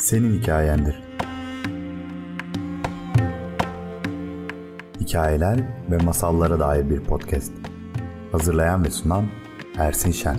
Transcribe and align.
senin 0.00 0.40
hikayendir. 0.40 1.02
Hikayeler 5.00 5.60
ve 5.90 5.96
masallara 5.96 6.60
dair 6.60 6.90
bir 6.90 7.00
podcast. 7.00 7.52
Hazırlayan 8.32 8.84
ve 8.84 8.90
sunan 8.90 9.26
Ersin 9.78 10.10
Şen. 10.10 10.36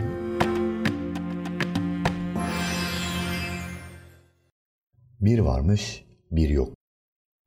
Bir 5.20 5.40
varmış, 5.40 6.06
bir 6.32 6.50
yok. 6.50 6.74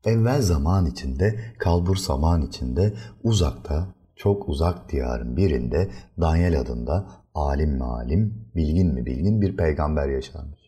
Evvel 0.05 0.41
zaman 0.41 0.85
içinde, 0.85 1.39
kalbur 1.59 1.95
zaman 1.95 2.41
içinde, 2.41 2.93
uzakta, 3.23 3.95
çok 4.15 4.49
uzak 4.49 4.91
diyarın 4.91 5.37
birinde 5.37 5.89
Daniel 6.21 6.59
adında 6.59 7.07
alim 7.33 7.71
mi 7.71 7.83
alim, 7.83 8.49
bilgin 8.55 8.93
mi 8.93 9.05
bilgin 9.05 9.41
bir 9.41 9.57
peygamber 9.57 10.09
yaşarmış. 10.09 10.64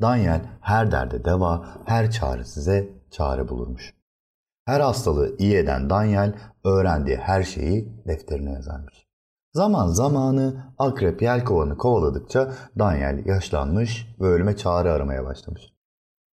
Daniel 0.00 0.40
her 0.60 0.92
derde 0.92 1.24
deva, 1.24 1.66
her 1.84 2.10
çaresize 2.10 2.88
çare 3.10 3.48
bulurmuş. 3.48 3.94
Her 4.64 4.80
hastalığı 4.80 5.36
iyi 5.38 5.56
eden 5.56 5.90
Daniel 5.90 6.34
öğrendiği 6.64 7.16
her 7.16 7.42
şeyi 7.42 7.88
defterine 8.06 8.52
yazarmış. 8.52 9.06
Zaman 9.52 9.88
zamanı 9.88 10.74
akrep 10.78 11.22
yelkovanı 11.22 11.78
kovaladıkça 11.78 12.52
Daniel 12.78 13.26
yaşlanmış 13.26 14.16
ve 14.20 14.26
ölüme 14.26 14.56
çare 14.56 14.90
aramaya 14.90 15.24
başlamış. 15.24 15.62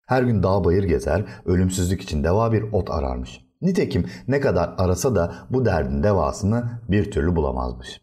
Her 0.06 0.24
gün 0.24 0.44
dağ 0.44 0.64
bayır 0.64 0.84
gezer, 0.84 1.26
ölümsüzlük 1.46 2.02
için 2.02 2.24
deva 2.24 2.52
bir 2.52 2.72
ot 2.72 2.92
ararmış. 2.92 3.42
Nitekim 3.62 4.10
ne 4.28 4.40
kadar 4.40 4.76
arasa 4.78 5.16
da 5.16 5.34
bu 5.50 5.66
derdin 5.66 6.04
devasını 6.04 6.82
bir 6.90 7.12
türlü 7.12 7.36
bulamazmış. 7.36 8.02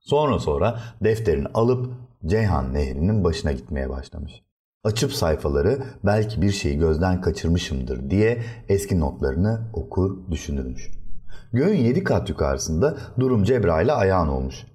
Sonra 0.00 0.38
sonra 0.38 0.80
defterini 1.04 1.48
alıp 1.54 1.94
Ceyhan 2.26 2.74
Nehri'nin 2.74 3.24
başına 3.24 3.52
gitmeye 3.52 3.90
başlamış. 3.90 4.42
Açıp 4.84 5.12
sayfaları 5.12 5.78
belki 6.04 6.42
bir 6.42 6.50
şeyi 6.50 6.78
gözden 6.78 7.20
kaçırmışımdır 7.20 8.10
diye 8.10 8.42
eski 8.68 9.00
notlarını 9.00 9.70
okur 9.72 10.30
düşünürmüş. 10.30 10.90
Göğün 11.52 11.76
yedi 11.76 12.04
kat 12.04 12.28
yukarısında 12.28 12.96
durum 13.20 13.44
Cebrail'e 13.44 13.92
ayağın 13.92 14.28
olmuş. 14.28 14.66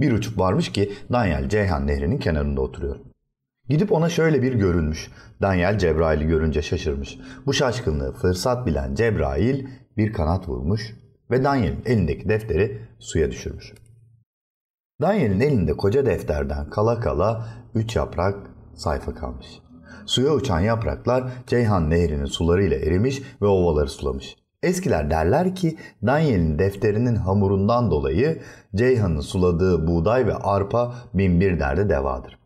Bir 0.00 0.12
uçuk 0.12 0.38
varmış 0.38 0.72
ki 0.72 0.92
Daniel 1.12 1.48
Ceyhan 1.48 1.86
Nehri'nin 1.86 2.18
kenarında 2.18 2.60
oturuyor. 2.60 2.96
Gidip 3.68 3.92
ona 3.92 4.08
şöyle 4.08 4.42
bir 4.42 4.54
görünmüş. 4.54 5.10
Daniel 5.42 5.78
Cebrail'i 5.78 6.26
görünce 6.26 6.62
şaşırmış. 6.62 7.18
Bu 7.46 7.52
şaşkınlığı 7.52 8.12
fırsat 8.12 8.66
bilen 8.66 8.94
Cebrail 8.94 9.66
bir 9.96 10.12
kanat 10.12 10.48
vurmuş 10.48 10.94
ve 11.30 11.44
Daniel'in 11.44 11.82
elindeki 11.84 12.28
defteri 12.28 12.78
suya 12.98 13.30
düşürmüş. 13.30 13.74
Daniel'in 15.00 15.40
elinde 15.40 15.72
koca 15.72 16.06
defterden 16.06 16.70
kala 16.70 17.00
kala 17.00 17.46
üç 17.74 17.96
yaprak 17.96 18.49
sayfa 18.74 19.14
kalmış. 19.14 19.60
Suya 20.06 20.34
uçan 20.34 20.60
yapraklar 20.60 21.32
Ceyhan 21.46 21.90
Nehri'nin 21.90 22.24
sularıyla 22.24 22.76
erimiş 22.76 23.22
ve 23.42 23.46
ovaları 23.46 23.88
sulamış. 23.88 24.36
Eskiler 24.62 25.10
derler 25.10 25.54
ki 25.54 25.78
Daniel'in 26.06 26.58
defterinin 26.58 27.14
hamurundan 27.14 27.90
dolayı 27.90 28.42
Ceyhan'ın 28.74 29.20
suladığı 29.20 29.86
buğday 29.86 30.26
ve 30.26 30.34
arpa 30.34 30.94
binbir 31.14 31.60
derde 31.60 31.88
devadır. 31.88 32.38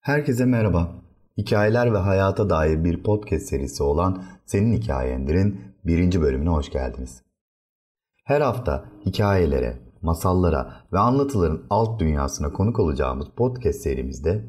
Herkese 0.00 0.44
merhaba. 0.44 0.92
Hikayeler 1.38 1.94
ve 1.94 1.98
hayata 1.98 2.50
dair 2.50 2.84
bir 2.84 3.02
podcast 3.02 3.46
serisi 3.46 3.82
olan 3.82 4.24
Senin 4.46 4.72
Hikayendir'in 4.72 5.60
birinci 5.84 6.20
bölümüne 6.20 6.48
hoş 6.48 6.70
geldiniz. 6.70 7.22
Her 8.24 8.40
hafta 8.40 8.84
hikayelere, 9.06 9.76
masallara 10.02 10.74
ve 10.92 10.98
anlatıların 10.98 11.62
alt 11.70 12.00
dünyasına 12.00 12.52
konuk 12.52 12.78
olacağımız 12.78 13.26
podcast 13.36 13.80
serimizde 13.80 14.44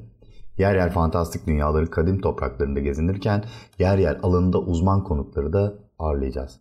yer 0.58 0.76
yer 0.76 0.92
fantastik 0.92 1.48
dünyaların 1.48 1.90
kadim 1.90 2.22
topraklarında 2.22 2.80
gezinirken 2.80 3.44
yer 3.80 3.98
yer 3.98 4.20
alanında 4.24 4.60
uzman 4.60 5.04
konukları 5.04 5.54
da 5.54 5.74
ağırlayacağız. 6.00 6.60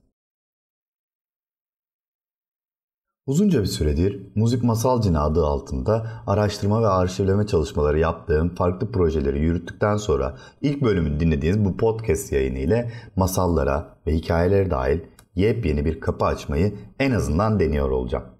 Uzunca 3.27 3.61
bir 3.61 3.67
süredir 3.67 4.27
Müzik 4.35 4.65
Masal 4.65 5.01
Cini 5.01 5.19
adı 5.19 5.47
altında 5.47 6.07
araştırma 6.27 6.83
ve 6.83 6.87
arşivleme 6.87 7.47
çalışmaları 7.47 7.99
yaptığım 7.99 8.55
farklı 8.55 8.93
projeleri 8.93 9.41
yürüttükten 9.41 9.97
sonra 9.97 10.37
ilk 10.61 10.83
bölümünü 10.83 11.21
dinlediğiniz 11.21 11.65
bu 11.65 11.77
podcast 11.77 12.33
yayını 12.33 12.59
ile 12.59 12.93
masallara 13.17 13.97
ve 14.07 14.15
hikayelere 14.15 14.71
dahil 14.71 15.01
yepyeni 15.35 15.85
bir 15.85 16.01
kapı 16.01 16.25
açmayı 16.25 16.75
en 16.99 17.11
azından 17.11 17.61
deniyor 17.61 17.91
olacağım. 17.91 18.40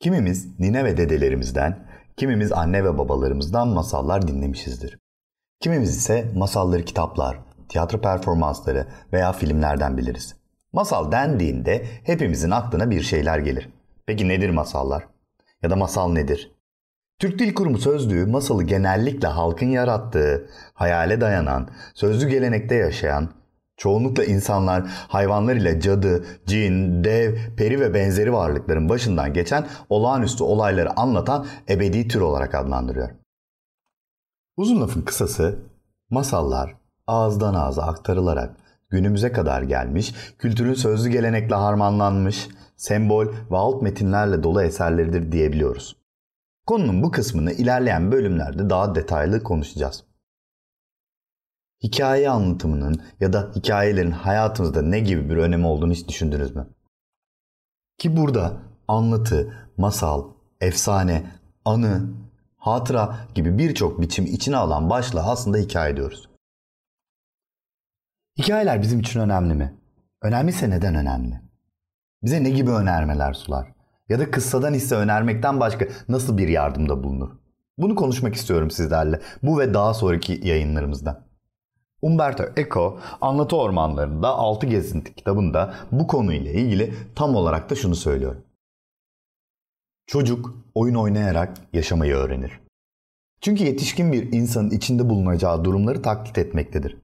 Kimimiz 0.00 0.60
nine 0.60 0.84
ve 0.84 0.96
dedelerimizden, 0.96 1.86
kimimiz 2.16 2.52
anne 2.52 2.84
ve 2.84 2.98
babalarımızdan 2.98 3.68
masallar 3.68 4.28
dinlemişizdir. 4.28 4.98
Kimimiz 5.60 5.96
ise 5.96 6.32
masalları 6.34 6.84
kitaplar, 6.84 7.38
tiyatro 7.68 8.00
performansları 8.00 8.86
veya 9.12 9.32
filmlerden 9.32 9.96
biliriz. 9.96 10.36
Masal 10.72 11.12
dendiğinde 11.12 11.86
hepimizin 12.04 12.50
aklına 12.50 12.90
bir 12.90 13.02
şeyler 13.02 13.38
gelir. 13.38 13.68
Peki 14.06 14.28
nedir 14.28 14.50
masallar? 14.50 15.06
Ya 15.62 15.70
da 15.70 15.76
masal 15.76 16.12
nedir? 16.12 16.52
Türk 17.18 17.38
Dil 17.38 17.54
Kurumu 17.54 17.78
sözlüğü 17.78 18.26
masalı 18.26 18.64
genellikle 18.64 19.28
halkın 19.28 19.66
yarattığı, 19.66 20.50
hayale 20.74 21.20
dayanan, 21.20 21.68
sözlü 21.94 22.28
gelenekte 22.28 22.74
yaşayan, 22.74 23.30
Çoğunlukla 23.76 24.24
insanlar 24.24 24.82
hayvanlar 25.08 25.56
ile 25.56 25.80
cadı, 25.80 26.24
cin, 26.46 27.04
dev, 27.04 27.36
peri 27.56 27.80
ve 27.80 27.94
benzeri 27.94 28.32
varlıkların 28.32 28.88
başından 28.88 29.32
geçen 29.32 29.66
olağanüstü 29.88 30.44
olayları 30.44 31.00
anlatan 31.00 31.46
ebedi 31.68 32.08
tür 32.08 32.20
olarak 32.20 32.54
adlandırıyor. 32.54 33.10
Uzun 34.56 34.80
lafın 34.80 35.02
kısası, 35.02 35.58
masallar 36.10 36.76
ağızdan 37.06 37.54
ağza 37.54 37.82
aktarılarak 37.82 38.56
günümüze 38.90 39.32
kadar 39.32 39.62
gelmiş, 39.62 40.14
kültürün 40.38 40.74
sözlü 40.74 41.10
gelenekle 41.10 41.54
harmanlanmış, 41.54 42.48
sembol 42.76 43.26
ve 43.26 43.56
alt 43.56 43.82
metinlerle 43.82 44.42
dolu 44.42 44.62
eserleridir 44.62 45.32
diyebiliyoruz. 45.32 45.96
Konunun 46.66 47.02
bu 47.02 47.10
kısmını 47.10 47.52
ilerleyen 47.52 48.12
bölümlerde 48.12 48.70
daha 48.70 48.94
detaylı 48.94 49.42
konuşacağız 49.42 50.04
hikaye 51.86 52.30
anlatımının 52.30 53.02
ya 53.20 53.32
da 53.32 53.50
hikayelerin 53.56 54.10
hayatımızda 54.10 54.82
ne 54.82 55.00
gibi 55.00 55.30
bir 55.30 55.36
önemi 55.36 55.66
olduğunu 55.66 55.92
hiç 55.92 56.08
düşündünüz 56.08 56.56
mü? 56.56 56.66
Ki 57.98 58.16
burada 58.16 58.62
anlatı, 58.88 59.68
masal, 59.76 60.24
efsane, 60.60 61.30
anı, 61.64 62.10
hatıra 62.56 63.16
gibi 63.34 63.58
birçok 63.58 64.00
biçim 64.00 64.24
içine 64.24 64.56
alan 64.56 64.90
başlığı 64.90 65.22
aslında 65.22 65.58
hikaye 65.58 65.96
diyoruz. 65.96 66.28
Hikayeler 68.38 68.82
bizim 68.82 69.00
için 69.00 69.20
önemli 69.20 69.54
mi? 69.54 69.74
Önemliyse 70.22 70.70
neden 70.70 70.94
önemli? 70.94 71.40
Bize 72.22 72.44
ne 72.44 72.50
gibi 72.50 72.70
önermeler 72.70 73.32
sular? 73.32 73.72
Ya 74.08 74.18
da 74.18 74.30
kıssadan 74.30 74.74
hisse 74.74 74.94
önermekten 74.94 75.60
başka 75.60 75.86
nasıl 76.08 76.38
bir 76.38 76.48
yardımda 76.48 77.04
bulunur? 77.04 77.30
Bunu 77.78 77.94
konuşmak 77.94 78.34
istiyorum 78.34 78.70
sizlerle 78.70 79.20
bu 79.42 79.58
ve 79.58 79.74
daha 79.74 79.94
sonraki 79.94 80.40
yayınlarımızda. 80.44 81.25
Umberto 82.02 82.44
Eco 82.56 83.00
Anlatı 83.20 83.56
Ormanlarında 83.56 84.28
Altı 84.28 84.66
Gezinti 84.66 85.14
kitabında 85.14 85.74
bu 85.92 86.06
konuyla 86.06 86.52
ilgili 86.52 86.94
tam 87.14 87.34
olarak 87.36 87.70
da 87.70 87.74
şunu 87.74 87.94
söylüyor. 87.94 88.36
Çocuk 90.06 90.54
oyun 90.74 90.94
oynayarak 90.94 91.56
yaşamayı 91.72 92.14
öğrenir. 92.14 92.60
Çünkü 93.40 93.64
yetişkin 93.64 94.12
bir 94.12 94.32
insanın 94.32 94.70
içinde 94.70 95.08
bulunacağı 95.08 95.64
durumları 95.64 96.02
taklit 96.02 96.38
etmektedir. 96.38 96.96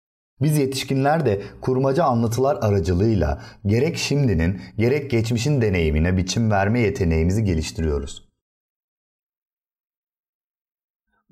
Biz 0.43 0.59
yetişkinler 0.59 1.27
de 1.27 1.43
kurmaca 1.61 2.05
anlatılar 2.05 2.59
aracılığıyla 2.61 3.43
gerek 3.67 3.97
şimdinin 3.97 4.61
gerek 4.79 5.11
geçmişin 5.11 5.61
deneyimine 5.61 6.17
biçim 6.17 6.51
verme 6.51 6.81
yeteneğimizi 6.81 7.45
geliştiriyoruz. 7.45 8.32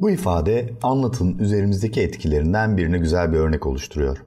Bu 0.00 0.10
ifade 0.10 0.74
anlatının 0.82 1.38
üzerimizdeki 1.38 2.00
etkilerinden 2.00 2.76
birine 2.76 2.98
güzel 2.98 3.32
bir 3.32 3.38
örnek 3.38 3.66
oluşturuyor. 3.66 4.26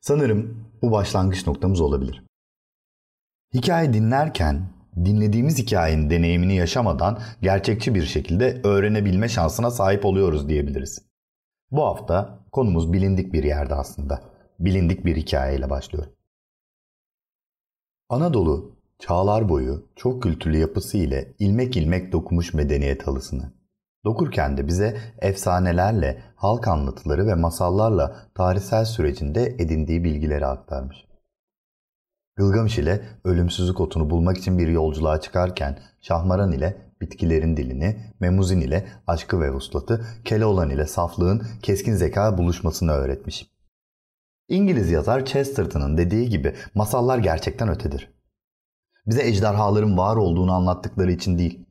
Sanırım 0.00 0.66
bu 0.82 0.92
başlangıç 0.92 1.46
noktamız 1.46 1.80
olabilir. 1.80 2.24
Hikaye 3.54 3.92
dinlerken 3.92 4.68
dinlediğimiz 4.96 5.58
hikayenin 5.58 6.10
deneyimini 6.10 6.56
yaşamadan 6.56 7.22
gerçekçi 7.42 7.94
bir 7.94 8.02
şekilde 8.02 8.60
öğrenebilme 8.64 9.28
şansına 9.28 9.70
sahip 9.70 10.04
oluyoruz 10.04 10.48
diyebiliriz. 10.48 11.02
Bu 11.70 11.84
hafta 11.84 12.38
konumuz 12.52 12.92
bilindik 12.92 13.32
bir 13.32 13.44
yerde 13.44 13.74
aslında. 13.74 14.22
Bilindik 14.60 15.04
bir 15.04 15.16
hikayeyle 15.16 15.70
başlıyor. 15.70 16.06
Anadolu 18.08 18.76
çağlar 18.98 19.48
boyu 19.48 19.88
çok 19.96 20.22
kültürlü 20.22 20.58
yapısı 20.58 20.98
ile 20.98 21.34
ilmek 21.38 21.76
ilmek 21.76 22.12
dokumuş 22.12 22.54
medeniyet 22.54 23.06
halısını 23.06 23.63
Dokurken 24.04 24.56
de 24.56 24.66
bize 24.66 24.96
efsanelerle, 25.18 26.22
halk 26.36 26.68
anlatıları 26.68 27.26
ve 27.26 27.34
masallarla 27.34 28.16
tarihsel 28.34 28.84
sürecinde 28.84 29.44
edindiği 29.44 30.04
bilgileri 30.04 30.46
aktarmış. 30.46 31.06
Gılgamış 32.36 32.78
ile 32.78 33.00
ölümsüzlük 33.24 33.80
otunu 33.80 34.10
bulmak 34.10 34.38
için 34.38 34.58
bir 34.58 34.68
yolculuğa 34.68 35.20
çıkarken 35.20 35.78
Şahmaran 36.00 36.52
ile 36.52 36.76
bitkilerin 37.00 37.56
dilini, 37.56 37.96
Memuzin 38.20 38.60
ile 38.60 38.86
aşkı 39.06 39.40
ve 39.40 39.50
vuslatı, 39.52 40.04
Keloğlan 40.24 40.70
ile 40.70 40.86
saflığın 40.86 41.42
keskin 41.62 41.94
zeka 41.94 42.38
buluşmasını 42.38 42.92
öğretmiş. 42.92 43.50
İngiliz 44.48 44.90
yazar 44.90 45.24
Chesterton'ın 45.24 45.96
dediği 45.96 46.28
gibi 46.28 46.54
masallar 46.74 47.18
gerçekten 47.18 47.68
ötedir. 47.68 48.14
Bize 49.06 49.26
ejderhaların 49.26 49.98
var 49.98 50.16
olduğunu 50.16 50.52
anlattıkları 50.52 51.12
için 51.12 51.38
değil, 51.38 51.63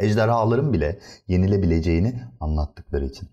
ejderhaların 0.00 0.72
bile 0.72 1.00
yenilebileceğini 1.28 2.22
anlattıkları 2.40 3.04
için. 3.06 3.28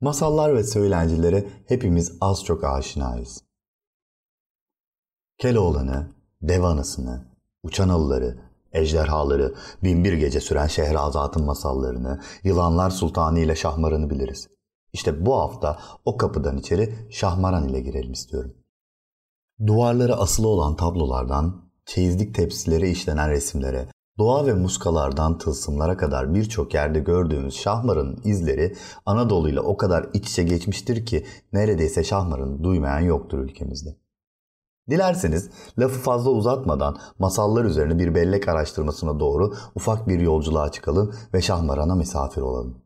Masallar 0.00 0.54
ve 0.56 0.64
söylencilere 0.64 1.48
hepimiz 1.68 2.18
az 2.20 2.44
çok 2.44 2.64
aşinayız. 2.64 3.44
Keloğlan'ı, 5.38 6.08
dev 6.42 6.62
anasını, 6.62 7.24
uçan 7.62 7.88
alıları, 7.88 8.38
ejderhaları, 8.72 9.54
binbir 9.82 10.12
gece 10.12 10.40
süren 10.40 10.66
Şehrazat'ın 10.66 11.44
masallarını, 11.44 12.20
Yılanlar 12.44 12.90
Sultanı 12.90 13.40
ile 13.40 13.56
Şahmaran'ı 13.56 14.10
biliriz. 14.10 14.48
İşte 14.92 15.26
bu 15.26 15.34
hafta 15.34 15.80
o 16.04 16.16
kapıdan 16.16 16.58
içeri 16.58 17.08
Şahmaran 17.10 17.68
ile 17.68 17.80
girelim 17.80 18.12
istiyorum. 18.12 18.54
Duvarları 19.66 20.16
asılı 20.16 20.48
olan 20.48 20.76
tablolardan, 20.76 21.70
çeyizlik 21.86 22.34
tepsilere 22.34 22.90
işlenen 22.90 23.30
resimlere, 23.30 23.88
doğa 24.18 24.46
ve 24.46 24.54
muskalardan 24.54 25.38
tılsımlara 25.38 25.96
kadar 25.96 26.34
birçok 26.34 26.74
yerde 26.74 27.00
gördüğümüz 27.00 27.54
Şahmaran'ın 27.54 28.20
izleri 28.24 28.76
Anadolu 29.06 29.48
ile 29.48 29.60
o 29.60 29.76
kadar 29.76 30.06
iç 30.14 30.28
içe 30.28 30.42
geçmiştir 30.42 31.06
ki 31.06 31.26
neredeyse 31.52 32.04
Şahmaran'ı 32.04 32.64
duymayan 32.64 33.00
yoktur 33.00 33.38
ülkemizde. 33.38 33.96
Dilerseniz 34.90 35.50
lafı 35.78 36.00
fazla 36.00 36.30
uzatmadan 36.30 36.98
masallar 37.18 37.64
üzerine 37.64 37.98
bir 37.98 38.14
bellek 38.14 38.48
araştırmasına 38.48 39.20
doğru 39.20 39.54
ufak 39.74 40.08
bir 40.08 40.20
yolculuğa 40.20 40.70
çıkalım 40.70 41.14
ve 41.34 41.42
Şahmaran'a 41.42 41.94
misafir 41.94 42.42
olalım. 42.42 42.82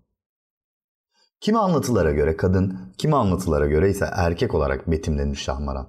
Kimi 1.40 1.58
anlatılara 1.58 2.12
göre 2.12 2.36
kadın, 2.36 2.78
kimi 2.98 3.16
anlatılara 3.16 3.66
göre 3.66 3.90
ise 3.90 4.08
erkek 4.12 4.54
olarak 4.54 4.90
betimlenir 4.90 5.36
Şahmaran. 5.36 5.88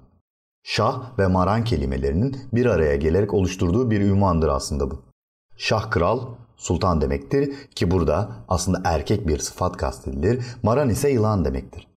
Şah 0.62 1.18
ve 1.18 1.26
maran 1.26 1.64
kelimelerinin 1.64 2.36
bir 2.52 2.66
araya 2.66 2.96
gelerek 2.96 3.34
oluşturduğu 3.34 3.90
bir 3.90 4.00
ünvandır 4.00 4.48
aslında 4.48 4.90
bu. 4.90 5.11
Şah 5.56 5.90
kral, 5.90 6.20
sultan 6.56 7.00
demektir 7.00 7.66
ki 7.66 7.90
burada 7.90 8.28
aslında 8.48 8.80
erkek 8.84 9.28
bir 9.28 9.38
sıfat 9.38 9.76
kastedilir. 9.76 10.44
Maran 10.62 10.88
ise 10.88 11.10
yılan 11.10 11.44
demektir. 11.44 11.88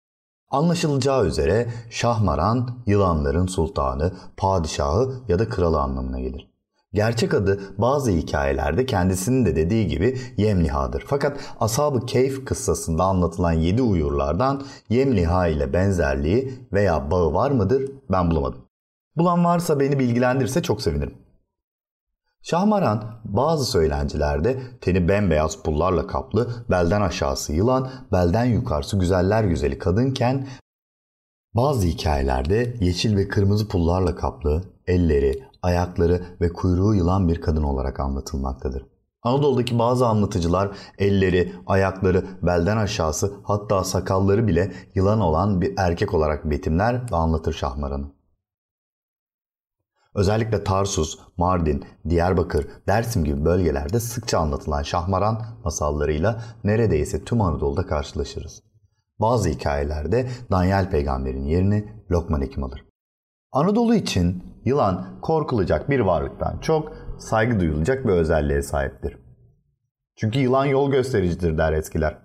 Anlaşılacağı 0.50 1.26
üzere 1.26 1.68
Şahmaran 1.90 2.70
yılanların 2.86 3.48
sultanı, 3.48 4.14
padişahı 4.38 5.14
ya 5.28 5.40
da 5.40 5.50
kralı 5.50 5.82
anlamına 5.82 6.20
gelir. 6.20 6.56
Gerçek 6.94 7.34
adı 7.34 7.60
bazı 7.78 8.12
hikayelerde 8.12 8.86
kendisinin 8.86 9.46
de 9.46 9.56
dediği 9.56 9.88
gibi 9.88 10.20
Yemliha'dır. 10.38 11.04
Fakat 11.08 11.38
Ashab-ı 11.60 12.06
Keyf 12.06 12.46
kıssasında 12.46 13.04
anlatılan 13.04 13.52
yedi 13.52 13.82
uyurlardan 13.82 14.64
Yemliha 14.90 15.48
ile 15.48 15.74
benzerliği 15.74 16.54
veya 16.74 17.12
bağı 17.12 17.34
var 17.34 17.52
mıdır 17.52 17.92
ben 18.12 18.32
bulamadım. 18.32 18.62
Bulan 19.16 19.46
varsa 19.46 19.80
beni 19.80 20.00
bilgilendirse 20.00 20.62
çok 20.62 20.82
sevinirim. 20.82 21.25
Şahmaran 22.50 23.04
bazı 23.24 23.66
söylencilerde 23.66 24.62
teni 24.82 25.08
bembeyaz 25.08 25.64
pullarla 25.64 26.08
kaplı, 26.08 26.50
belden 26.70 27.02
aşağısı 27.02 27.54
yılan, 27.54 27.90
belden 28.12 28.46
yukarısı 28.46 29.00
güzeller 29.00 29.44
güzeli 29.44 29.78
kadınken 29.80 30.48
bazı 31.56 31.88
hikayelerde 31.88 32.76
yeşil 32.80 33.18
ve 33.18 33.28
kırmızı 33.28 33.68
pullarla 33.68 34.16
kaplı, 34.16 34.64
elleri, 34.88 35.44
ayakları 35.62 36.22
ve 36.42 36.54
kuyruğu 36.54 36.96
yılan 36.96 37.28
bir 37.28 37.42
kadın 37.42 37.64
olarak 37.64 38.00
anlatılmaktadır. 38.00 38.86
Anadolu'daki 39.24 39.80
bazı 39.80 40.08
anlatıcılar 40.08 40.72
elleri, 40.98 41.54
ayakları, 41.68 42.26
belden 42.42 42.78
aşağısı 42.78 43.34
hatta 43.44 43.84
sakalları 43.84 44.48
bile 44.48 44.72
yılan 44.96 45.20
olan 45.20 45.62
bir 45.62 45.74
erkek 45.78 46.14
olarak 46.14 46.46
betimler 46.46 47.12
ve 47.12 47.16
anlatır 47.16 47.54
Şahmaran'ı. 47.54 48.15
Özellikle 50.16 50.64
Tarsus, 50.64 51.20
Mardin, 51.38 51.86
Diyarbakır, 52.10 52.68
Dersim 52.88 53.24
gibi 53.24 53.46
bölgelerde 53.46 54.00
sıkça 54.00 54.40
anlatılan 54.40 54.84
Şahmaran 54.84 55.42
masallarıyla 55.64 56.42
neredeyse 56.64 57.24
tüm 57.24 57.42
Anadolu'da 57.42 57.86
karşılaşırız. 57.86 58.64
Bazı 59.20 59.50
hikayelerde 59.50 60.30
Danyal 60.52 60.90
peygamberin 60.90 61.46
yerini 61.46 62.04
Lokman 62.12 62.42
Hekim 62.42 62.64
alır. 62.64 62.86
Anadolu 63.52 63.96
için 63.96 64.44
yılan 64.66 65.20
korkulacak 65.22 65.90
bir 65.90 66.00
varlıktan 66.00 66.60
çok 66.60 66.94
saygı 67.20 67.60
duyulacak 67.60 68.06
bir 68.06 68.12
özelliğe 68.12 68.62
sahiptir. 68.62 69.18
Çünkü 70.16 70.40
yılan 70.40 70.66
yol 70.66 70.92
göstericidir 70.92 71.58
der 71.58 71.74
eskiler. 71.74 72.18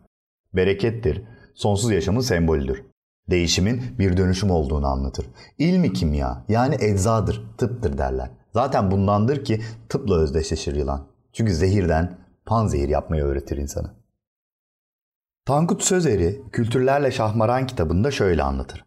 Berekettir, 0.54 1.22
sonsuz 1.54 1.90
yaşamın 1.90 2.20
sembolüdür 2.20 2.89
değişimin 3.30 3.82
bir 3.98 4.16
dönüşüm 4.16 4.50
olduğunu 4.50 4.86
anlatır. 4.86 5.26
İlmi 5.58 5.92
kimya 5.92 6.44
yani 6.48 6.76
eczadır, 6.80 7.42
tıptır 7.58 7.98
derler. 7.98 8.30
Zaten 8.54 8.90
bundandır 8.90 9.44
ki 9.44 9.62
tıpla 9.88 10.16
özdeşleşir 10.16 10.74
yılan. 10.74 11.06
Çünkü 11.32 11.54
zehirden 11.54 12.18
panzehir 12.46 12.88
yapmayı 12.88 13.22
öğretir 13.22 13.56
insanı. 13.56 13.90
Tankut 15.44 15.82
Sözeri 15.82 16.42
Kültürlerle 16.52 17.10
Şahmaran 17.10 17.66
kitabında 17.66 18.10
şöyle 18.10 18.42
anlatır. 18.42 18.84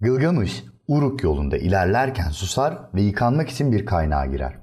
Gılgamış 0.00 0.64
Uruk 0.88 1.22
yolunda 1.22 1.56
ilerlerken 1.56 2.30
susar 2.30 2.78
ve 2.94 3.02
yıkanmak 3.02 3.48
için 3.48 3.72
bir 3.72 3.86
kaynağa 3.86 4.26
girer. 4.26 4.58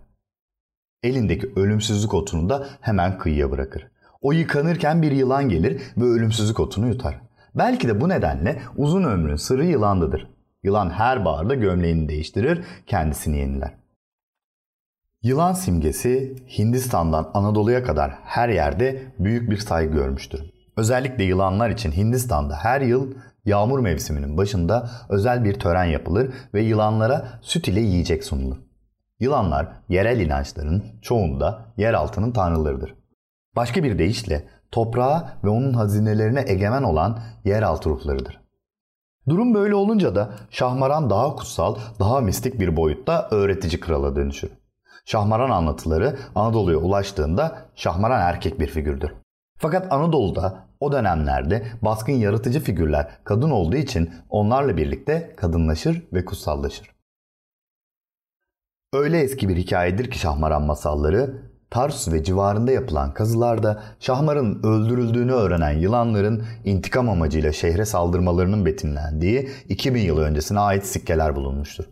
Elindeki 1.04 1.54
ölümsüzlük 1.56 2.14
otunu 2.14 2.50
da 2.50 2.68
hemen 2.82 3.18
kıyıya 3.18 3.52
bırakır. 3.52 3.88
O 4.22 4.32
yıkanırken 4.32 5.02
bir 5.02 5.12
yılan 5.12 5.50
gelir 5.50 5.82
ve 5.98 6.04
ölümsüzlük 6.04 6.60
otunu 6.60 6.88
yutar. 6.88 7.22
Belki 7.56 7.88
de 7.88 8.02
bu 8.02 8.10
nedenle 8.10 8.62
uzun 8.78 9.04
ömrün 9.04 9.36
sırrı 9.36 9.66
yılandıdır. 9.66 10.30
Yılan 10.64 10.90
her 10.90 11.26
baharda 11.26 11.56
gömleğini 11.56 12.10
değiştirir, 12.10 12.64
kendisini 12.88 13.38
yeniler. 13.38 13.74
Yılan 15.24 15.54
simgesi 15.54 16.36
Hindistan'dan 16.58 17.32
Anadolu'ya 17.34 17.84
kadar 17.84 18.12
her 18.24 18.50
yerde 18.50 19.04
büyük 19.20 19.50
bir 19.50 19.58
saygı 19.58 19.94
görmüştür. 19.94 20.42
Özellikle 20.78 21.24
yılanlar 21.24 21.70
için 21.70 21.92
Hindistan'da 21.92 22.56
her 22.56 22.82
yıl 22.82 23.14
yağmur 23.46 23.80
mevsiminin 23.80 24.38
başında 24.38 24.90
özel 25.10 25.44
bir 25.44 25.54
tören 25.54 25.86
yapılır 25.86 26.34
ve 26.54 26.62
yılanlara 26.62 27.40
süt 27.42 27.68
ile 27.68 27.80
yiyecek 27.80 28.24
sunulur. 28.24 28.58
Yılanlar 29.20 29.68
yerel 29.90 30.20
inançların 30.20 30.84
çoğunda 31.02 31.66
yer 31.78 31.94
altının 31.94 32.32
tanrılarıdır. 32.32 32.96
Başka 33.56 33.84
bir 33.84 34.00
deyişle 34.00 34.48
toprağa 34.74 35.38
ve 35.44 35.50
onun 35.50 35.74
hazinelerine 35.74 36.44
egemen 36.48 36.84
olan 36.84 37.20
yeraltı 37.46 37.90
ruhlarıdır. 37.90 38.42
Durum 39.30 39.54
böyle 39.54 39.76
olunca 39.76 40.16
da 40.16 40.30
Şahmaran 40.50 41.10
daha 41.10 41.36
kutsal, 41.36 41.76
daha 42.00 42.22
mistik 42.22 42.60
bir 42.60 42.76
boyutta 42.78 43.28
öğretici 43.32 43.80
krala 43.80 44.16
dönüşür. 44.16 44.52
Şahmaran 45.06 45.50
anlatıları 45.50 46.18
Anadolu'ya 46.36 46.78
ulaştığında 46.78 47.58
Şahmaran 47.76 48.22
erkek 48.22 48.60
bir 48.60 48.68
figürdür. 48.68 49.12
Fakat 49.58 49.92
Anadolu'da 49.94 50.68
o 50.80 50.92
dönemlerde 50.92 51.66
baskın 51.82 52.14
yaratıcı 52.14 52.60
figürler 52.60 53.08
kadın 53.24 53.50
olduğu 53.50 53.76
için 53.76 54.14
onlarla 54.30 54.78
birlikte 54.78 55.34
kadınlaşır 55.38 56.08
ve 56.14 56.26
kutsallaşır. 56.26 56.94
Öyle 58.94 59.20
eski 59.20 59.50
bir 59.50 59.58
hikayedir 59.58 60.12
ki 60.12 60.20
Şahmaran 60.20 60.64
masalları 60.64 61.53
Tarsus 61.74 62.14
ve 62.14 62.24
civarında 62.24 62.72
yapılan 62.72 63.14
kazılarda 63.14 63.84
Şahmar'ın 64.00 64.64
öldürüldüğünü 64.64 65.32
öğrenen 65.32 65.72
yılanların 65.72 66.44
intikam 66.66 67.10
amacıyla 67.10 67.52
şehre 67.52 67.86
saldırmalarının 67.86 68.66
betimlendiği 68.66 69.50
2000 69.70 70.02
yıl 70.02 70.18
öncesine 70.18 70.60
ait 70.60 70.86
sikkeler 70.86 71.36
bulunmuştur. 71.36 71.86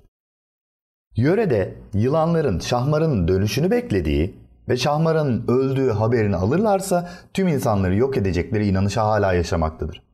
Yörede 1.15 1.75
yılanların 1.93 2.59
Şahmar'ın 2.59 3.27
dönüşünü 3.27 3.71
beklediği 3.71 4.35
ve 4.69 4.77
Şahmar'ın 4.77 5.47
öldüğü 5.47 5.89
haberini 5.89 6.35
alırlarsa 6.35 7.09
tüm 7.33 7.47
insanları 7.47 7.95
yok 7.95 8.17
edecekleri 8.17 8.67
inanışı 8.67 8.99
hala 8.99 9.33
yaşamaktadır. 9.33 10.10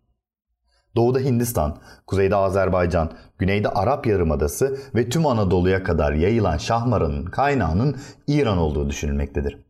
Doğuda 0.98 1.20
Hindistan, 1.20 1.78
kuzeyde 2.08 2.36
Azerbaycan, 2.36 3.12
güneyde 3.38 3.70
Arap 3.70 4.08
Yarımadası 4.08 4.78
ve 4.96 5.10
tüm 5.10 5.26
Anadolu'ya 5.26 5.84
kadar 5.84 6.14
yayılan 6.14 6.58
Şahmaran'ın 6.58 7.26
kaynağının 7.26 7.96
İran 8.28 8.58
olduğu 8.58 8.90
düşünülmektedir. 8.90 9.68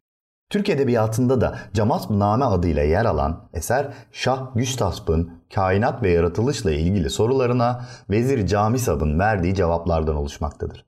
Türk 0.50 0.70
Edebiyatı'nda 0.70 1.42
da 1.42 1.58
Camasp-Name 1.74 2.46
adıyla 2.46 2.84
yer 2.84 3.06
alan 3.06 3.50
eser 3.54 3.94
Şah 4.12 4.56
Güçtasp'ın 4.56 5.32
kainat 5.54 6.04
ve 6.04 6.12
yaratılışla 6.12 6.72
ilgili 6.72 7.10
sorularına 7.10 7.86
Vezir 8.10 8.48
Camisab'ın 8.48 9.20
verdiği 9.20 9.56
cevaplardan 9.56 10.16
oluşmaktadır. 10.16 10.86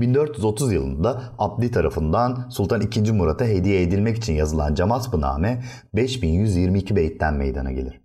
1430 0.00 0.72
yılında 0.72 1.22
Abdi 1.38 1.70
tarafından 1.70 2.48
Sultan 2.50 2.80
II. 2.80 3.12
Murat'a 3.12 3.44
hediye 3.44 3.82
edilmek 3.82 4.16
için 4.16 4.32
yazılan 4.32 4.74
Camasp-Name 4.74 5.62
5122 5.94 6.96
beytten 6.96 7.34
meydana 7.34 7.72
gelir. 7.72 8.01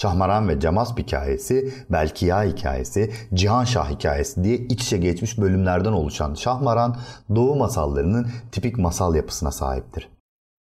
Şahmaran 0.00 0.48
ve 0.48 0.60
Camasp 0.60 0.98
hikayesi, 0.98 1.72
Belkiya 1.90 2.44
hikayesi, 2.44 3.12
Cihanşah 3.34 3.90
hikayesi 3.90 4.44
diye 4.44 4.56
iç 4.56 4.82
içe 4.82 4.98
geçmiş 4.98 5.38
bölümlerden 5.38 5.92
oluşan 5.92 6.34
Şahmaran, 6.34 6.96
Doğu 7.34 7.56
masallarının 7.56 8.26
tipik 8.52 8.78
masal 8.78 9.14
yapısına 9.14 9.50
sahiptir. 9.50 10.08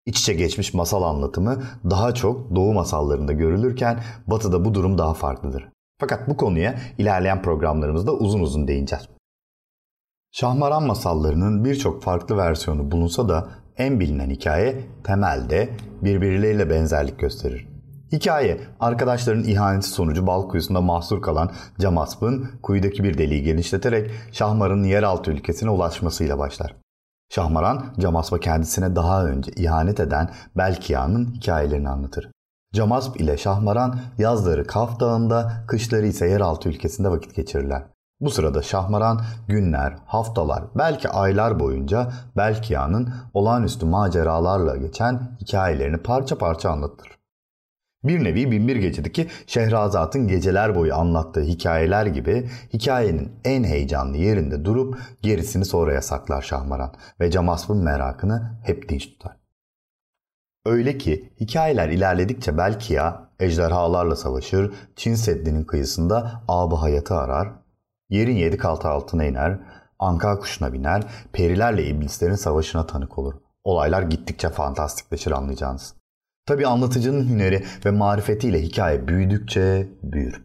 İç 0.06 0.20
içe 0.20 0.34
geçmiş 0.34 0.74
masal 0.74 1.02
anlatımı 1.02 1.62
daha 1.90 2.14
çok 2.14 2.54
Doğu 2.54 2.72
masallarında 2.72 3.32
görülürken 3.32 4.00
Batı'da 4.26 4.64
bu 4.64 4.74
durum 4.74 4.98
daha 4.98 5.14
farklıdır. 5.14 5.68
Fakat 6.00 6.28
bu 6.28 6.36
konuya 6.36 6.78
ilerleyen 6.98 7.42
programlarımızda 7.42 8.12
uzun 8.12 8.40
uzun 8.40 8.68
değineceğiz. 8.68 9.08
Şahmaran 10.32 10.86
masallarının 10.86 11.64
birçok 11.64 12.02
farklı 12.02 12.36
versiyonu 12.36 12.90
bulunsa 12.90 13.28
da 13.28 13.48
en 13.76 14.00
bilinen 14.00 14.30
hikaye 14.30 14.80
temelde 15.04 15.70
birbirleriyle 16.02 16.70
benzerlik 16.70 17.18
gösterir. 17.18 17.73
Hikaye, 18.12 18.60
arkadaşların 18.80 19.44
ihaneti 19.44 19.88
sonucu 19.88 20.26
bal 20.26 20.48
kuyusunda 20.48 20.80
mahsur 20.80 21.22
kalan 21.22 21.50
Camasp'ın 21.80 22.50
kuyudaki 22.62 23.04
bir 23.04 23.18
deliği 23.18 23.42
genişleterek 23.42 24.10
Şahmar'ın 24.32 24.84
yeraltı 24.84 25.30
ülkesine 25.30 25.70
ulaşmasıyla 25.70 26.38
başlar. 26.38 26.76
Şahmaran, 27.30 27.84
Camasp'a 28.00 28.40
kendisine 28.40 28.96
daha 28.96 29.26
önce 29.26 29.52
ihanet 29.56 30.00
eden 30.00 30.30
Belkiya'nın 30.56 31.34
hikayelerini 31.34 31.88
anlatır. 31.88 32.30
Camasp 32.74 33.20
ile 33.20 33.36
Şahmaran 33.36 33.98
yazları 34.18 34.66
Kaf 34.66 35.00
Dağı'nda, 35.00 35.52
kışları 35.66 36.06
ise 36.06 36.26
yeraltı 36.26 36.68
ülkesinde 36.68 37.10
vakit 37.10 37.34
geçirirler. 37.34 37.82
Bu 38.20 38.30
sırada 38.30 38.62
Şahmaran 38.62 39.20
günler, 39.48 39.96
haftalar, 40.06 40.64
belki 40.74 41.08
aylar 41.08 41.60
boyunca 41.60 42.12
Belkiya'nın 42.36 43.14
olağanüstü 43.34 43.86
maceralarla 43.86 44.76
geçen 44.76 45.36
hikayelerini 45.40 45.96
parça 45.96 46.38
parça 46.38 46.70
anlatır. 46.70 47.08
Bir 48.04 48.24
nevi 48.24 48.50
Binbir 48.50 48.76
Gece'deki 48.76 49.28
Şehrazat'ın 49.46 50.28
geceler 50.28 50.74
boyu 50.74 50.94
anlattığı 50.94 51.42
hikayeler 51.42 52.06
gibi 52.06 52.50
hikayenin 52.72 53.32
en 53.44 53.64
heyecanlı 53.64 54.16
yerinde 54.16 54.64
durup 54.64 54.98
gerisini 55.22 55.64
sonraya 55.64 56.02
saklar 56.02 56.42
Şahmaran 56.42 56.94
ve 57.20 57.30
Camasp'ın 57.30 57.84
merakını 57.84 58.58
hep 58.62 58.88
dinç 58.88 59.06
tutar. 59.06 59.36
Öyle 60.66 60.98
ki 60.98 61.32
hikayeler 61.40 61.88
ilerledikçe 61.88 62.58
Belkiya 62.58 63.28
ejderhalarla 63.40 64.16
savaşır, 64.16 64.72
Çin 64.96 65.14
Seddi'nin 65.14 65.64
kıyısında 65.64 66.42
abı 66.48 66.74
hayatı 66.74 67.14
arar, 67.14 67.48
yerin 68.08 68.36
yedi 68.36 68.56
kaltı 68.56 68.88
altına 68.88 69.24
iner, 69.24 69.58
anka 69.98 70.38
kuşuna 70.38 70.72
biner, 70.72 71.02
perilerle 71.32 71.86
iblislerin 71.86 72.34
savaşına 72.34 72.86
tanık 72.86 73.18
olur. 73.18 73.34
Olaylar 73.64 74.02
gittikçe 74.02 74.48
fantastikleşir 74.48 75.30
anlayacağınız. 75.30 75.94
Tabi 76.46 76.66
anlatıcının 76.66 77.28
hüneri 77.28 77.64
ve 77.84 77.90
marifetiyle 77.90 78.62
hikaye 78.62 79.08
büyüdükçe 79.08 79.88
büyür. 80.02 80.44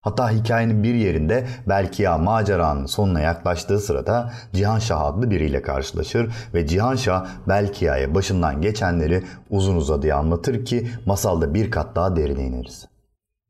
Hatta 0.00 0.30
hikayenin 0.30 0.82
bir 0.82 0.94
yerinde 0.94 1.46
belki 1.68 2.02
ya 2.02 2.18
maceranın 2.18 2.86
sonuna 2.86 3.20
yaklaştığı 3.20 3.78
sırada 3.78 4.32
Cihanşah 4.52 5.00
adlı 5.00 5.30
biriyle 5.30 5.62
karşılaşır 5.62 6.32
ve 6.54 6.66
Cihanşah 6.66 7.26
Belkiya'ya 7.48 8.14
başından 8.14 8.60
geçenleri 8.60 9.24
uzun 9.50 9.76
uzadıya 9.76 10.16
anlatır 10.16 10.64
ki 10.64 10.88
masalda 11.06 11.54
bir 11.54 11.70
kat 11.70 11.96
daha 11.96 12.16
derine 12.16 12.44
ineriz. 12.44 12.88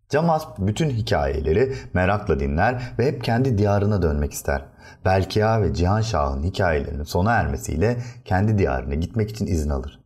Camas 0.08 0.46
bütün 0.58 0.90
hikayeleri 0.90 1.74
merakla 1.94 2.40
dinler 2.40 2.82
ve 2.98 3.06
hep 3.06 3.24
kendi 3.24 3.58
diyarına 3.58 4.02
dönmek 4.02 4.32
ister. 4.32 4.64
Belkiya 5.04 5.62
ve 5.62 5.74
Cihanşah'ın 5.74 6.42
hikayelerinin 6.42 7.04
sona 7.04 7.32
ermesiyle 7.32 7.96
kendi 8.24 8.58
diyarına 8.58 8.94
gitmek 8.94 9.30
için 9.30 9.46
izin 9.46 9.70
alır. 9.70 10.01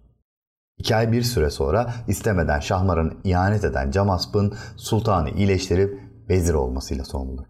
Hikaye 0.78 1.12
bir 1.12 1.22
süre 1.22 1.50
sonra 1.50 1.94
istemeden 2.08 2.60
Şahmaran'ı 2.60 3.12
ihanet 3.24 3.64
eden 3.64 3.90
Camasp'ın 3.90 4.54
sultanı 4.76 5.30
iyileştirip 5.30 6.00
vezir 6.28 6.54
olmasıyla 6.54 7.04
son 7.04 7.28
bulur. 7.28 7.44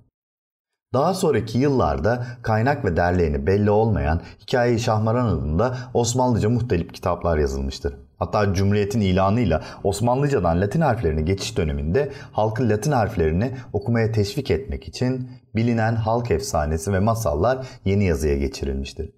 Daha 0.94 1.14
sonraki 1.14 1.58
yıllarda 1.58 2.26
kaynak 2.42 2.84
ve 2.84 2.96
derleğini 2.96 3.46
belli 3.46 3.70
olmayan 3.70 4.20
Hikaye-i 4.40 4.80
Şahmaran 4.80 5.26
adında 5.26 5.76
Osmanlıca 5.94 6.48
muhtelif 6.48 6.92
kitaplar 6.92 7.38
yazılmıştır. 7.38 7.94
Hatta 8.18 8.54
Cumhuriyet'in 8.54 9.00
ilanıyla 9.00 9.62
Osmanlıcadan 9.84 10.60
Latin 10.60 10.80
harflerine 10.80 11.22
geçiş 11.22 11.56
döneminde 11.56 12.12
halkın 12.32 12.70
Latin 12.70 12.92
harflerini 12.92 13.56
okumaya 13.72 14.12
teşvik 14.12 14.50
etmek 14.50 14.88
için 14.88 15.30
bilinen 15.54 15.96
halk 15.96 16.30
efsanesi 16.30 16.92
ve 16.92 17.00
masallar 17.00 17.66
yeni 17.84 18.04
yazıya 18.04 18.36
geçirilmiştir. 18.36 19.10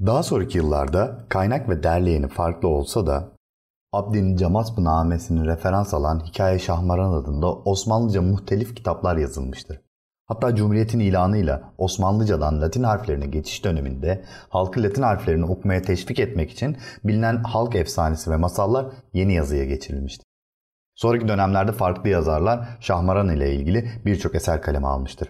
Daha 0.00 0.22
sonraki 0.22 0.58
yıllarda 0.58 1.24
kaynak 1.28 1.68
ve 1.68 1.82
derleyeni 1.82 2.28
farklı 2.28 2.68
olsa 2.68 3.06
da 3.06 3.28
Abdin 3.92 4.36
Camasp 4.36 4.78
namesini 4.78 5.46
referans 5.46 5.94
alan 5.94 6.20
Hikaye 6.26 6.58
Şahmaran 6.58 7.12
adında 7.12 7.54
Osmanlıca 7.54 8.22
muhtelif 8.22 8.76
kitaplar 8.76 9.16
yazılmıştır. 9.16 9.80
Hatta 10.26 10.54
Cumhuriyet'in 10.54 11.00
ilanıyla 11.00 11.72
Osmanlıcadan 11.78 12.60
Latin 12.60 12.82
harflerine 12.82 13.26
geçiş 13.26 13.64
döneminde 13.64 14.24
halkı 14.48 14.82
Latin 14.82 15.02
harflerini 15.02 15.44
okumaya 15.44 15.82
teşvik 15.82 16.18
etmek 16.20 16.50
için 16.50 16.76
bilinen 17.04 17.42
halk 17.44 17.74
efsanesi 17.74 18.30
ve 18.30 18.36
masallar 18.36 18.86
yeni 19.12 19.34
yazıya 19.34 19.64
geçirilmiştir. 19.64 20.24
Sonraki 20.94 21.28
dönemlerde 21.28 21.72
farklı 21.72 22.10
yazarlar 22.10 22.78
Şahmaran 22.80 23.28
ile 23.28 23.54
ilgili 23.54 23.90
birçok 24.04 24.34
eser 24.34 24.62
kaleme 24.62 24.86
almıştır. 24.86 25.28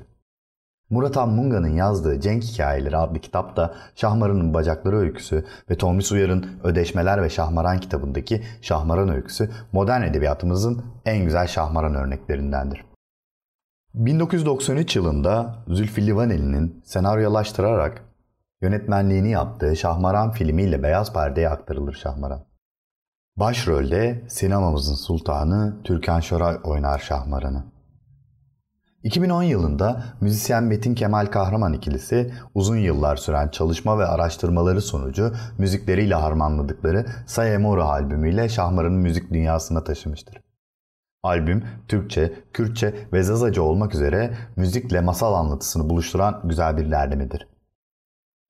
Murat 0.90 1.16
Han 1.16 1.28
Munga'nın 1.28 1.68
yazdığı 1.68 2.20
Cenk 2.20 2.42
Hikayeleri 2.42 2.96
adlı 2.96 3.18
kitapta 3.18 3.74
Şahmaran'ın 3.94 4.54
Bacakları 4.54 4.96
Öyküsü 4.96 5.44
ve 5.70 5.74
Tomris 5.76 6.12
Uyar'ın 6.12 6.46
Ödeşmeler 6.64 7.22
ve 7.22 7.30
Şahmaran 7.30 7.78
kitabındaki 7.78 8.42
Şahmaran 8.62 9.08
Öyküsü 9.08 9.50
modern 9.72 10.02
edebiyatımızın 10.02 10.84
en 11.04 11.24
güzel 11.24 11.46
Şahmaran 11.46 11.94
örneklerindendir. 11.94 12.84
1993 13.94 14.96
yılında 14.96 15.54
Zülfü 15.68 16.06
Livaneli'nin 16.06 16.82
senaryolaştırarak 16.84 18.02
yönetmenliğini 18.62 19.30
yaptığı 19.30 19.76
Şahmaran 19.76 20.30
filmiyle 20.30 20.82
beyaz 20.82 21.12
perdeye 21.12 21.48
aktarılır 21.48 21.94
Şahmaran. 21.94 22.44
Başrolde 23.36 24.24
sinemamızın 24.28 24.94
sultanı 24.94 25.82
Türkan 25.84 26.20
Şoray 26.20 26.58
oynar 26.64 26.98
Şahmaran'ı. 26.98 27.73
2010 29.04 29.42
yılında 29.42 30.04
müzisyen 30.20 30.64
Metin 30.64 30.94
Kemal 30.94 31.26
Kahraman 31.26 31.72
ikilisi 31.72 32.32
uzun 32.54 32.76
yıllar 32.76 33.16
süren 33.16 33.48
çalışma 33.48 33.98
ve 33.98 34.04
araştırmaları 34.04 34.80
sonucu 34.80 35.34
müzikleriyle 35.58 36.14
harmanladıkları 36.14 37.06
Sayemora 37.26 37.84
albümüyle 37.84 38.48
Şahmar'ın 38.48 38.92
müzik 38.92 39.32
dünyasına 39.32 39.84
taşımıştır. 39.84 40.40
Albüm 41.22 41.64
Türkçe, 41.88 42.32
Kürtçe 42.52 42.94
ve 43.12 43.22
Zazaca 43.22 43.62
olmak 43.62 43.94
üzere 43.94 44.34
müzikle 44.56 45.00
masal 45.00 45.34
anlatısını 45.34 45.90
buluşturan 45.90 46.40
güzel 46.44 46.76
bir 46.76 46.90
derlemedir. 46.90 47.48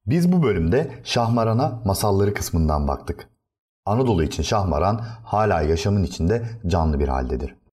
Biz 0.06 0.32
bu 0.32 0.42
bölümde 0.42 0.90
Şahmaran'a 1.04 1.82
masalları 1.84 2.34
kısmından 2.34 2.88
baktık. 2.88 3.28
Anadolu 3.86 4.22
için 4.22 4.42
Şahmaran 4.42 5.00
hala 5.24 5.62
yaşamın 5.62 6.02
içinde 6.02 6.42
canlı 6.66 7.00
bir 7.00 7.08
haldedir. 7.08 7.63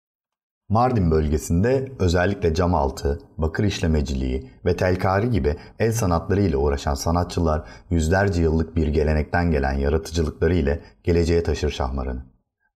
Mardin 0.71 1.11
bölgesinde 1.11 1.91
özellikle 1.99 2.53
cam 2.53 2.75
altı, 2.75 3.19
bakır 3.37 3.63
işlemeciliği 3.63 4.49
ve 4.65 4.75
telkari 4.75 5.29
gibi 5.29 5.55
el 5.79 5.91
sanatları 5.91 6.41
ile 6.41 6.57
uğraşan 6.57 6.93
sanatçılar 6.93 7.63
yüzlerce 7.89 8.41
yıllık 8.41 8.75
bir 8.75 8.87
gelenekten 8.87 9.51
gelen 9.51 9.73
yaratıcılıkları 9.73 10.55
ile 10.55 10.81
geleceğe 11.03 11.43
taşır 11.43 11.69
şahmaranı. 11.69 12.25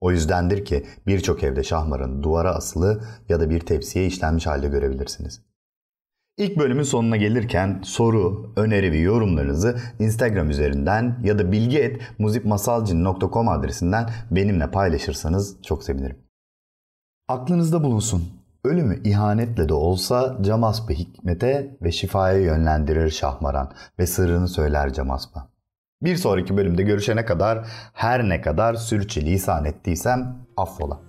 O 0.01 0.12
yüzdendir 0.12 0.65
ki 0.65 0.85
birçok 1.07 1.43
evde 1.43 1.63
şahmaranı 1.63 2.23
duvara 2.23 2.55
asılı 2.55 3.03
ya 3.29 3.39
da 3.39 3.50
bir 3.50 3.59
tepsiye 3.59 4.05
işlenmiş 4.05 4.47
halde 4.47 4.67
görebilirsiniz. 4.67 5.41
İlk 6.38 6.57
bölümün 6.57 6.83
sonuna 6.83 7.17
gelirken 7.17 7.81
soru, 7.83 8.53
öneri 8.55 8.91
ve 8.91 8.97
yorumlarınızı 8.97 9.77
Instagram 10.00 10.50
üzerinden 10.50 11.19
ya 11.23 11.39
da 11.39 11.51
bilgi.muzikmasalcin.com 11.51 13.50
adresinden 13.50 14.09
benimle 14.31 14.71
paylaşırsanız 14.71 15.57
çok 15.63 15.83
sevinirim. 15.83 16.23
Aklınızda 17.27 17.84
bulunsun. 17.84 18.24
Ölümü 18.63 19.01
ihanetle 19.03 19.70
de 19.70 19.74
olsa 19.74 20.38
Camasp'ı 20.42 20.94
hikmete 20.94 21.77
ve 21.82 21.92
şifaya 21.92 22.38
yönlendirir 22.38 23.10
Şahmaran 23.10 23.72
ve 24.00 24.08
sırrını 24.08 24.48
söyler 24.48 24.94
Camasp'a. 24.94 25.48
Bir 26.01 26.15
sonraki 26.15 26.58
bölümde 26.58 26.84
görüşene 26.84 27.25
kadar 27.25 27.68
her 27.94 28.30
ne 28.30 28.42
kadar 28.42 28.74
sürçü 28.74 29.22
lisan 29.22 29.65
ettiysem 29.65 30.36
affola. 30.58 31.00